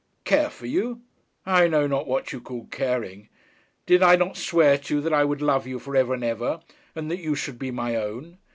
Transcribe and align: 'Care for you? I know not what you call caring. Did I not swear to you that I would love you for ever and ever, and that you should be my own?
'Care 0.23 0.49
for 0.49 0.65
you? 0.65 1.03
I 1.45 1.67
know 1.67 1.85
not 1.85 2.07
what 2.07 2.33
you 2.33 2.41
call 2.41 2.65
caring. 2.71 3.29
Did 3.85 4.01
I 4.01 4.15
not 4.15 4.35
swear 4.35 4.79
to 4.79 4.95
you 4.95 5.01
that 5.01 5.13
I 5.13 5.23
would 5.23 5.43
love 5.43 5.67
you 5.67 5.77
for 5.77 5.95
ever 5.95 6.15
and 6.15 6.23
ever, 6.23 6.59
and 6.95 7.11
that 7.11 7.19
you 7.21 7.35
should 7.35 7.59
be 7.59 7.69
my 7.69 7.95
own? 7.95 8.39